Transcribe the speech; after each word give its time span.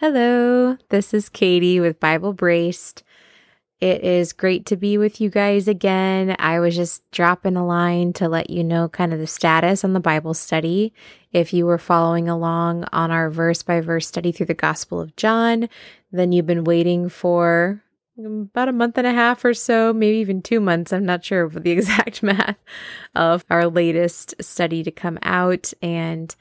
Hello, 0.00 0.76
this 0.90 1.12
is 1.12 1.28
Katie 1.28 1.80
with 1.80 1.98
Bible 1.98 2.32
Braced. 2.32 3.02
It 3.80 4.04
is 4.04 4.32
great 4.32 4.64
to 4.66 4.76
be 4.76 4.96
with 4.96 5.20
you 5.20 5.28
guys 5.28 5.66
again. 5.66 6.36
I 6.38 6.60
was 6.60 6.76
just 6.76 7.02
dropping 7.10 7.56
a 7.56 7.66
line 7.66 8.12
to 8.12 8.28
let 8.28 8.48
you 8.48 8.62
know 8.62 8.88
kind 8.88 9.12
of 9.12 9.18
the 9.18 9.26
status 9.26 9.82
on 9.82 9.94
the 9.94 9.98
Bible 9.98 10.34
study. 10.34 10.92
If 11.32 11.52
you 11.52 11.66
were 11.66 11.78
following 11.78 12.28
along 12.28 12.84
on 12.92 13.10
our 13.10 13.28
verse 13.28 13.64
by 13.64 13.80
verse 13.80 14.06
study 14.06 14.30
through 14.30 14.46
the 14.46 14.54
Gospel 14.54 15.00
of 15.00 15.16
John, 15.16 15.68
then 16.12 16.30
you've 16.30 16.46
been 16.46 16.62
waiting 16.62 17.08
for 17.08 17.82
about 18.16 18.68
a 18.68 18.72
month 18.72 18.98
and 18.98 19.06
a 19.06 19.12
half 19.12 19.44
or 19.44 19.52
so, 19.52 19.92
maybe 19.92 20.18
even 20.18 20.42
two 20.42 20.60
months. 20.60 20.92
I'm 20.92 21.06
not 21.06 21.24
sure 21.24 21.42
of 21.42 21.60
the 21.64 21.70
exact 21.72 22.22
math 22.22 22.58
of 23.16 23.44
our 23.50 23.66
latest 23.66 24.36
study 24.40 24.84
to 24.84 24.92
come 24.92 25.18
out. 25.24 25.72
And 25.82 26.36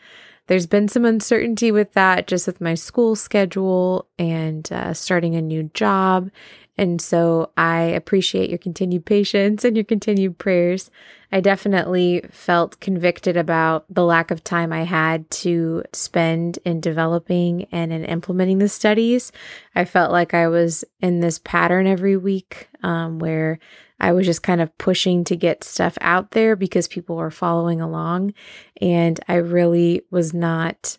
there's 0.47 0.65
been 0.65 0.87
some 0.87 1.05
uncertainty 1.05 1.71
with 1.71 1.93
that, 1.93 2.27
just 2.27 2.47
with 2.47 2.59
my 2.59 2.73
school 2.73 3.15
schedule 3.15 4.07
and 4.17 4.69
uh, 4.71 4.93
starting 4.93 5.35
a 5.35 5.41
new 5.41 5.69
job. 5.73 6.31
And 6.77 7.01
so 7.01 7.51
I 7.57 7.81
appreciate 7.81 8.49
your 8.49 8.59
continued 8.59 9.05
patience 9.05 9.65
and 9.65 9.75
your 9.75 9.83
continued 9.83 10.37
prayers. 10.37 10.91
I 11.31 11.41
definitely 11.41 12.23
felt 12.31 12.79
convicted 12.79 13.35
about 13.35 13.85
the 13.89 14.05
lack 14.05 14.31
of 14.31 14.43
time 14.43 14.71
I 14.71 14.83
had 14.83 15.29
to 15.31 15.83
spend 15.91 16.59
in 16.63 16.79
developing 16.79 17.65
and 17.71 17.91
in 17.91 18.05
implementing 18.05 18.59
the 18.59 18.69
studies. 18.69 19.31
I 19.75 19.85
felt 19.85 20.11
like 20.11 20.33
I 20.33 20.47
was 20.47 20.85
in 21.01 21.19
this 21.19 21.39
pattern 21.39 21.87
every 21.87 22.15
week 22.15 22.69
um, 22.83 23.19
where 23.19 23.59
I 23.99 24.11
was 24.11 24.25
just 24.25 24.43
kind 24.43 24.61
of 24.61 24.77
pushing 24.77 25.23
to 25.25 25.35
get 25.35 25.63
stuff 25.63 25.97
out 26.01 26.31
there 26.31 26.55
because 26.55 26.87
people 26.87 27.15
were 27.15 27.31
following 27.31 27.81
along. 27.81 28.33
And 28.79 29.19
I 29.27 29.35
really 29.35 30.03
was 30.11 30.33
not 30.33 30.97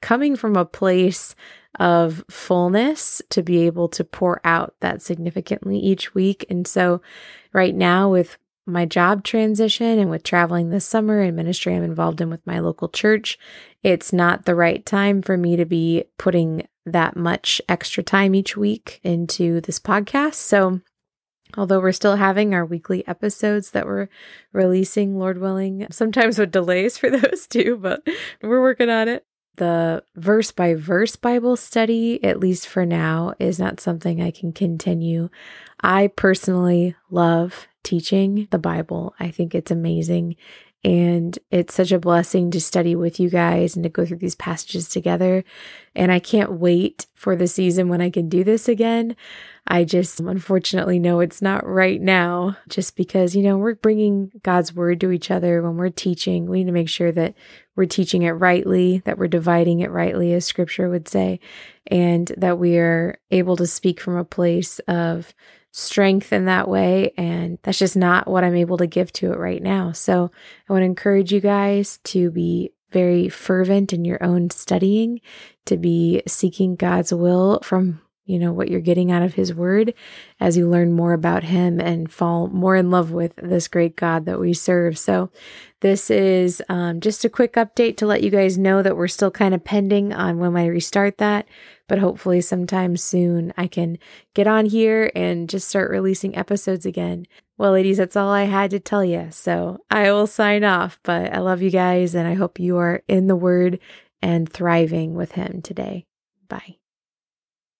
coming 0.00 0.36
from 0.36 0.56
a 0.56 0.64
place 0.64 1.34
of 1.78 2.24
fullness 2.30 3.22
to 3.30 3.42
be 3.42 3.66
able 3.66 3.88
to 3.88 4.04
pour 4.04 4.40
out 4.44 4.74
that 4.80 5.02
significantly 5.02 5.78
each 5.78 6.14
week. 6.14 6.44
And 6.50 6.66
so, 6.66 7.00
right 7.52 7.74
now, 7.74 8.10
with 8.10 8.36
my 8.66 8.84
job 8.84 9.24
transition 9.24 9.98
and 9.98 10.10
with 10.10 10.22
traveling 10.22 10.70
this 10.70 10.84
summer 10.84 11.20
and 11.20 11.34
ministry 11.34 11.74
I'm 11.74 11.82
involved 11.82 12.20
in 12.20 12.28
with 12.28 12.46
my 12.46 12.58
local 12.58 12.88
church, 12.88 13.38
it's 13.82 14.12
not 14.12 14.44
the 14.44 14.54
right 14.54 14.84
time 14.84 15.22
for 15.22 15.36
me 15.36 15.56
to 15.56 15.64
be 15.64 16.04
putting 16.18 16.66
that 16.84 17.16
much 17.16 17.60
extra 17.68 18.02
time 18.02 18.34
each 18.34 18.56
week 18.56 19.00
into 19.02 19.60
this 19.62 19.78
podcast. 19.78 20.34
So, 20.34 20.80
Although 21.56 21.80
we're 21.80 21.92
still 21.92 22.16
having 22.16 22.54
our 22.54 22.64
weekly 22.64 23.06
episodes 23.08 23.70
that 23.70 23.86
we're 23.86 24.08
releasing, 24.52 25.18
Lord 25.18 25.38
willing, 25.38 25.86
sometimes 25.90 26.38
with 26.38 26.50
delays 26.50 26.98
for 26.98 27.10
those 27.18 27.46
too, 27.46 27.78
but 27.80 28.06
we're 28.42 28.60
working 28.60 28.90
on 28.90 29.08
it. 29.08 29.24
The 29.58 30.04
verse 30.14 30.52
by 30.52 30.74
verse 30.74 31.16
Bible 31.16 31.56
study, 31.56 32.22
at 32.22 32.38
least 32.38 32.68
for 32.68 32.86
now, 32.86 33.34
is 33.40 33.58
not 33.58 33.80
something 33.80 34.22
I 34.22 34.30
can 34.30 34.52
continue. 34.52 35.30
I 35.80 36.08
personally 36.08 36.94
love 37.10 37.66
teaching 37.82 38.46
the 38.52 38.58
Bible. 38.58 39.14
I 39.18 39.30
think 39.32 39.54
it's 39.54 39.72
amazing. 39.72 40.36
And 40.84 41.36
it's 41.50 41.74
such 41.74 41.90
a 41.90 41.98
blessing 41.98 42.52
to 42.52 42.60
study 42.60 42.94
with 42.94 43.18
you 43.18 43.28
guys 43.28 43.74
and 43.74 43.82
to 43.82 43.88
go 43.88 44.06
through 44.06 44.18
these 44.18 44.36
passages 44.36 44.88
together. 44.88 45.42
And 45.96 46.12
I 46.12 46.20
can't 46.20 46.52
wait 46.52 47.06
for 47.14 47.34
the 47.34 47.48
season 47.48 47.88
when 47.88 48.00
I 48.00 48.10
can 48.10 48.28
do 48.28 48.44
this 48.44 48.68
again. 48.68 49.16
I 49.66 49.84
just 49.84 50.20
unfortunately 50.20 51.00
know 51.00 51.18
it's 51.18 51.42
not 51.42 51.66
right 51.66 52.00
now, 52.00 52.56
just 52.68 52.96
because, 52.96 53.34
you 53.34 53.42
know, 53.42 53.58
we're 53.58 53.74
bringing 53.74 54.30
God's 54.42 54.72
word 54.72 55.00
to 55.00 55.10
each 55.10 55.30
other 55.30 55.60
when 55.62 55.76
we're 55.76 55.90
teaching. 55.90 56.46
We 56.46 56.58
need 56.58 56.66
to 56.66 56.72
make 56.72 56.88
sure 56.88 57.12
that 57.12 57.34
we're 57.74 57.86
teaching 57.86 58.22
it 58.22 58.30
rightly, 58.30 59.02
that 59.04 59.18
we're 59.18 59.26
dividing 59.26 59.80
it 59.80 59.90
rightly, 59.90 60.32
as 60.32 60.46
scripture 60.46 60.88
would 60.88 61.08
say, 61.08 61.40
and 61.88 62.32
that 62.36 62.58
we 62.58 62.78
are 62.78 63.18
able 63.30 63.56
to 63.56 63.66
speak 63.66 64.00
from 64.00 64.16
a 64.16 64.24
place 64.24 64.78
of 64.88 65.34
strength 65.78 66.32
in 66.32 66.46
that 66.46 66.68
way. 66.68 67.12
And 67.16 67.58
that's 67.62 67.78
just 67.78 67.96
not 67.96 68.28
what 68.28 68.44
I'm 68.44 68.56
able 68.56 68.78
to 68.78 68.86
give 68.86 69.12
to 69.14 69.32
it 69.32 69.38
right 69.38 69.62
now. 69.62 69.92
So 69.92 70.30
I 70.68 70.72
want 70.72 70.82
to 70.82 70.86
encourage 70.86 71.32
you 71.32 71.40
guys 71.40 71.98
to 72.04 72.30
be 72.30 72.72
very 72.90 73.28
fervent 73.28 73.92
in 73.92 74.04
your 74.04 74.22
own 74.22 74.50
studying, 74.50 75.20
to 75.66 75.76
be 75.76 76.22
seeking 76.26 76.74
God's 76.74 77.12
will 77.12 77.60
from 77.62 78.00
you 78.28 78.38
know 78.38 78.52
what 78.52 78.68
you're 78.68 78.80
getting 78.80 79.10
out 79.10 79.22
of 79.22 79.34
his 79.34 79.52
word 79.52 79.94
as 80.38 80.56
you 80.56 80.68
learn 80.68 80.92
more 80.92 81.12
about 81.12 81.44
him 81.44 81.80
and 81.80 82.12
fall 82.12 82.48
more 82.48 82.76
in 82.76 82.90
love 82.90 83.10
with 83.10 83.34
this 83.36 83.68
great 83.68 83.96
god 83.96 84.24
that 84.26 84.38
we 84.38 84.52
serve 84.52 84.98
so 84.98 85.30
this 85.80 86.10
is 86.10 86.62
um, 86.68 87.00
just 87.00 87.24
a 87.24 87.30
quick 87.30 87.54
update 87.54 87.96
to 87.96 88.06
let 88.06 88.22
you 88.22 88.30
guys 88.30 88.58
know 88.58 88.82
that 88.82 88.96
we're 88.96 89.08
still 89.08 89.30
kind 89.30 89.54
of 89.54 89.64
pending 89.64 90.12
on 90.12 90.38
when 90.38 90.56
i 90.56 90.66
restart 90.66 91.18
that 91.18 91.46
but 91.88 91.98
hopefully 91.98 92.40
sometime 92.40 92.96
soon 92.96 93.52
I 93.56 93.66
can 93.66 93.98
get 94.34 94.46
on 94.46 94.66
here 94.66 95.10
and 95.16 95.48
just 95.48 95.68
start 95.68 95.90
releasing 95.90 96.36
episodes 96.36 96.86
again. 96.86 97.26
Well, 97.56 97.72
ladies, 97.72 97.96
that's 97.96 98.14
all 98.14 98.28
I 98.28 98.44
had 98.44 98.70
to 98.70 98.78
tell 98.78 99.04
you. 99.04 99.28
So 99.30 99.78
I 99.90 100.12
will 100.12 100.28
sign 100.28 100.62
off, 100.62 101.00
but 101.02 101.32
I 101.32 101.38
love 101.38 101.62
you 101.62 101.70
guys 101.70 102.14
and 102.14 102.28
I 102.28 102.34
hope 102.34 102.60
you 102.60 102.76
are 102.76 103.02
in 103.08 103.26
the 103.26 103.34
word 103.34 103.80
and 104.22 104.48
thriving 104.48 105.14
with 105.14 105.32
Him 105.32 105.62
today. 105.62 106.04
Bye. 106.48 106.77